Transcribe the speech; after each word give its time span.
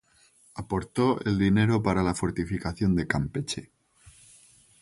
Aportó 0.55 1.21
el 1.25 1.37
dinero 1.37 1.83
para 1.83 2.01
la 2.01 2.15
fortificación 2.15 2.95
de 2.95 3.05
Campeche. 3.05 3.69